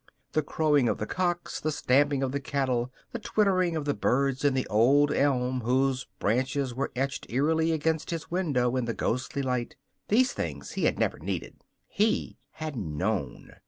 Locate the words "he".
10.71-10.85, 11.87-12.39